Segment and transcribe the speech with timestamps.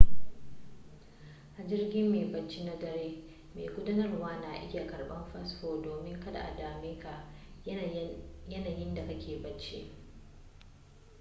[1.57, 3.13] a jirgin mai bacci na dare
[3.55, 7.27] mai gudanarwa na iya karban fasfo domin kada a dameka
[8.47, 9.91] yayinda kake bacci